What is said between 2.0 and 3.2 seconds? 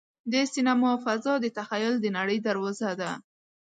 د نړۍ دروازه ده.